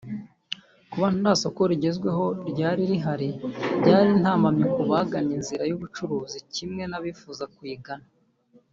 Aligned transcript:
Kuba 0.91 1.07
nta 1.19 1.33
soko 1.41 1.61
rigezweho 1.71 2.25
ryari 2.49 2.83
rihari 2.91 3.29
byari 3.81 4.09
intambamyi 4.17 4.65
ku 4.73 4.81
bagannye 4.89 5.33
inzira 5.39 5.63
y’ubucuruzi 5.69 6.37
kimwe 6.53 6.83
n’abifuzaga 6.87 7.51
kuyigana 7.57 8.07